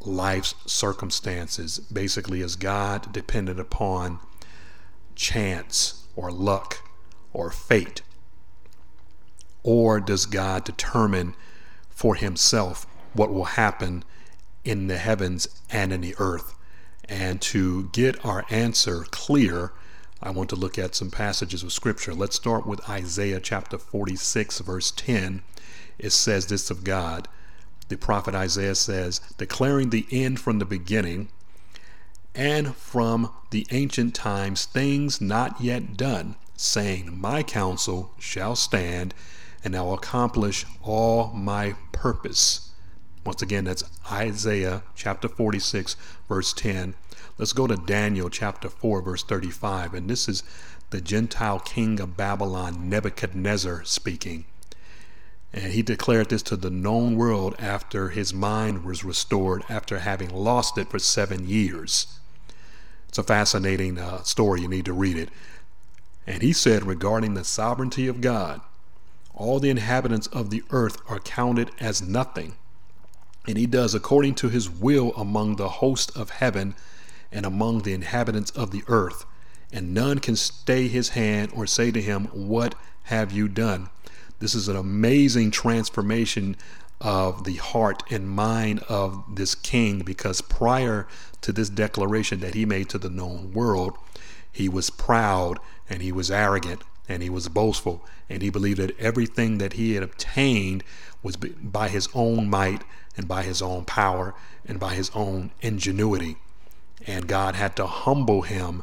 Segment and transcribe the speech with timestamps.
[0.00, 1.78] life's circumstances?
[1.78, 4.18] Basically, is God dependent upon
[5.14, 6.86] chance or luck
[7.32, 8.02] or fate?
[9.66, 11.34] Or does God determine
[11.90, 14.04] for himself what will happen
[14.64, 16.54] in the heavens and in the earth?
[17.08, 19.72] And to get our answer clear,
[20.22, 22.14] I want to look at some passages of scripture.
[22.14, 25.42] Let's start with Isaiah chapter 46, verse 10.
[25.98, 27.26] It says this of God.
[27.88, 31.28] The prophet Isaiah says, declaring the end from the beginning
[32.36, 39.12] and from the ancient times things not yet done, saying, My counsel shall stand
[39.66, 42.70] and I'll accomplish all my purpose.
[43.24, 45.96] Once again, that's Isaiah chapter 46,
[46.28, 46.94] verse 10.
[47.36, 49.92] Let's go to Daniel chapter 4, verse 35.
[49.92, 50.44] And this is
[50.90, 54.44] the Gentile king of Babylon, Nebuchadnezzar, speaking.
[55.52, 60.30] And he declared this to the known world after his mind was restored after having
[60.30, 62.20] lost it for seven years.
[63.08, 64.60] It's a fascinating uh, story.
[64.60, 65.30] You need to read it.
[66.24, 68.60] And he said regarding the sovereignty of God,
[69.36, 72.54] all the inhabitants of the earth are counted as nothing.
[73.46, 76.74] And he does according to his will among the host of heaven
[77.30, 79.24] and among the inhabitants of the earth.
[79.72, 82.74] And none can stay his hand or say to him, What
[83.04, 83.90] have you done?
[84.38, 86.56] This is an amazing transformation
[87.00, 91.06] of the heart and mind of this king because prior
[91.42, 93.96] to this declaration that he made to the known world,
[94.50, 95.58] he was proud
[95.90, 99.94] and he was arrogant and he was boastful and he believed that everything that he
[99.94, 100.82] had obtained
[101.22, 102.82] was by his own might
[103.16, 104.34] and by his own power
[104.66, 106.36] and by his own ingenuity
[107.06, 108.82] and God had to humble him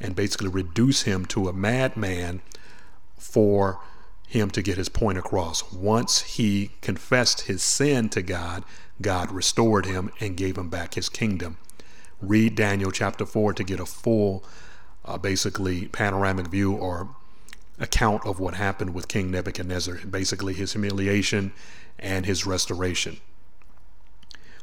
[0.00, 2.40] and basically reduce him to a madman
[3.16, 3.80] for
[4.26, 5.72] him to get his point across.
[5.72, 8.62] Once he confessed his sin to God,
[9.00, 11.56] God restored him and gave him back his kingdom.
[12.20, 14.44] Read Daniel chapter 4 to get a full,
[15.04, 17.08] uh, basically, panoramic view or
[17.80, 21.52] account of what happened with King Nebuchadnezzar, basically his humiliation
[21.98, 23.18] and his restoration.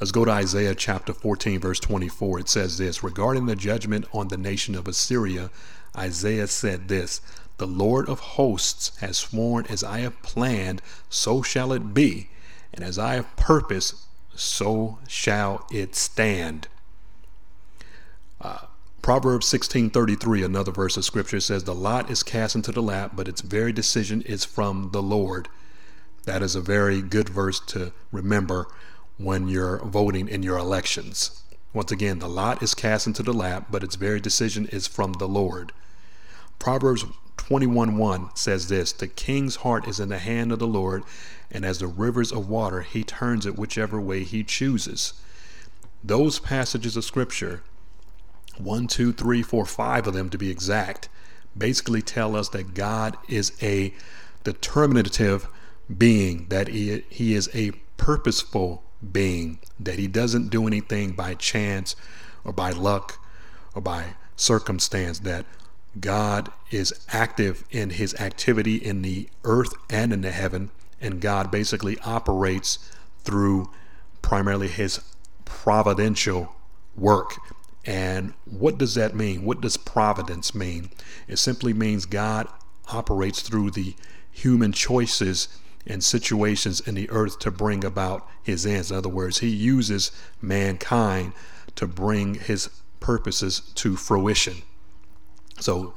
[0.00, 2.40] Let's go to Isaiah chapter 14, verse 24.
[2.40, 5.50] It says this Regarding the judgment on the nation of Assyria,
[5.96, 7.20] Isaiah said this
[7.56, 12.30] The Lord of hosts has sworn, as I have planned, so shall it be,
[12.72, 13.96] and as I have purposed,
[14.36, 16.68] so shall it stand.
[18.40, 18.66] Uh,
[19.00, 23.28] Proverbs 16:33, another verse of scripture says, "The lot is cast into the lap, but
[23.28, 25.48] its very decision is from the Lord."
[26.24, 28.66] That is a very good verse to remember
[29.16, 31.42] when you're voting in your elections.
[31.72, 35.14] Once again, the lot is cast into the lap, but its very decision is from
[35.14, 35.72] the Lord.
[36.58, 37.04] Proverbs
[37.36, 41.04] 21:1 says this, "The king's heart is in the hand of the Lord,
[41.50, 45.14] and as the rivers of water, he turns it whichever way he chooses."
[46.04, 47.62] Those passages of scripture
[48.60, 51.08] one, two, three, four, five of them to be exact,
[51.56, 53.94] basically tell us that God is a
[54.44, 55.48] determinative
[55.96, 58.82] being, that he, he is a purposeful
[59.12, 61.96] being, that he doesn't do anything by chance
[62.44, 63.18] or by luck
[63.74, 65.46] or by circumstance, that
[65.98, 70.70] God is active in his activity in the earth and in the heaven,
[71.00, 72.78] and God basically operates
[73.24, 73.70] through
[74.22, 75.00] primarily his
[75.44, 76.54] providential
[76.96, 77.38] work.
[77.88, 79.46] And what does that mean?
[79.46, 80.90] What does providence mean?
[81.26, 82.46] It simply means God
[82.92, 83.94] operates through the
[84.30, 85.48] human choices
[85.86, 88.90] and situations in the earth to bring about his ends.
[88.90, 90.12] In other words, he uses
[90.42, 91.32] mankind
[91.76, 92.68] to bring his
[93.00, 94.56] purposes to fruition.
[95.58, 95.94] So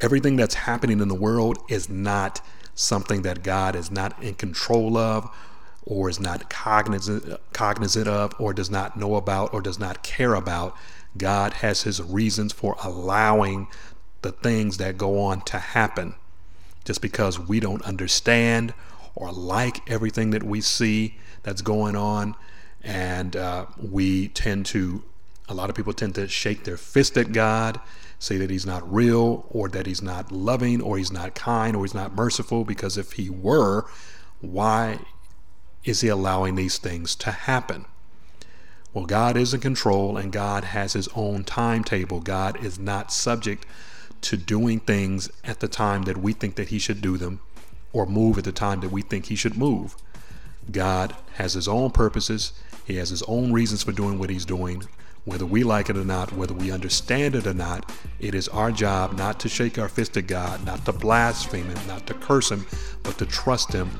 [0.00, 2.40] everything that's happening in the world is not
[2.74, 5.30] something that God is not in control of
[5.90, 10.34] or is not cognizant cognizant of or does not know about or does not care
[10.34, 10.74] about.
[11.18, 13.66] God has his reasons for allowing
[14.22, 16.14] the things that go on to happen.
[16.84, 18.72] Just because we don't understand
[19.16, 22.36] or like everything that we see that's going on,
[22.82, 25.02] and uh, we tend to,
[25.48, 27.80] a lot of people tend to shake their fist at God,
[28.18, 31.84] say that He's not real, or that He's not loving, or He's not kind, or
[31.84, 33.86] He's not merciful, because if He were,
[34.40, 35.00] why
[35.84, 37.86] is He allowing these things to happen?
[38.92, 42.20] Well, God is in control and God has His own timetable.
[42.20, 43.66] God is not subject
[44.22, 47.40] to doing things at the time that we think that He should do them
[47.92, 49.96] or move at the time that we think He should move.
[50.70, 52.52] God has His own purposes,
[52.84, 54.82] He has His own reasons for doing what He's doing.
[55.24, 58.72] Whether we like it or not, whether we understand it or not, it is our
[58.72, 62.50] job not to shake our fist at God, not to blaspheme Him, not to curse
[62.50, 62.66] Him,
[63.02, 63.90] but to trust Him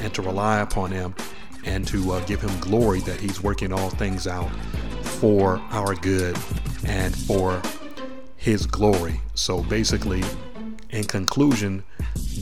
[0.00, 1.14] and to rely upon Him
[1.66, 4.48] and to uh, give him glory that he's working all things out
[5.02, 6.36] for our good
[6.86, 7.60] and for
[8.36, 9.20] his glory.
[9.34, 10.22] So basically,
[10.90, 11.82] in conclusion,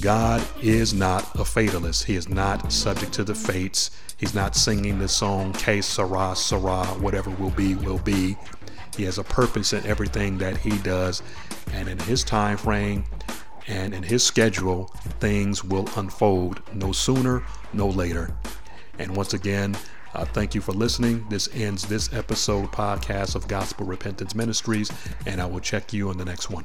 [0.00, 2.04] God is not a fatalist.
[2.04, 3.90] He is not subject to the fates.
[4.18, 8.36] He's not singing the song Que Sera Sera, whatever will be, will be.
[8.96, 11.22] He has a purpose in everything that he does,
[11.72, 13.04] and in his time frame
[13.66, 14.86] and in his schedule,
[15.20, 18.36] things will unfold no sooner, no later.
[18.98, 19.76] And once again,
[20.14, 21.26] uh, thank you for listening.
[21.28, 24.90] This ends this episode podcast of Gospel Repentance Ministries,
[25.26, 26.64] and I will check you on the next one.